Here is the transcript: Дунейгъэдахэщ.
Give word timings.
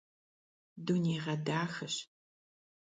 Дунейгъэдахэщ. 0.85 1.95